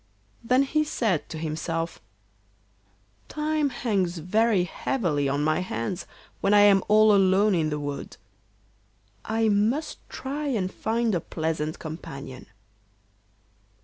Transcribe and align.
Then 0.43 0.63
he 0.63 0.83
said 0.83 1.29
to 1.29 1.37
himself: 1.37 2.01
'Time 3.29 3.69
hangs 3.69 4.17
very 4.17 4.63
heavily 4.63 5.29
on 5.29 5.43
my 5.43 5.59
hands 5.59 6.07
when 6.39 6.55
I'm 6.55 6.81
all 6.87 7.13
alone 7.13 7.53
in 7.53 7.69
the 7.69 7.79
wood. 7.79 8.17
I 9.23 9.47
must 9.47 9.99
try 10.09 10.47
and 10.47 10.73
find 10.73 11.13
a 11.13 11.21
pleasant 11.21 11.77
companion. 11.77 12.47